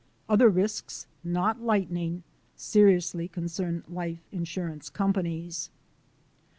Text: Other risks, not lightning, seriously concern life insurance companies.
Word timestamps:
Other 0.27 0.49
risks, 0.49 1.05
not 1.23 1.61
lightning, 1.61 2.23
seriously 2.55 3.27
concern 3.27 3.83
life 3.87 4.25
insurance 4.31 4.89
companies. 4.89 5.69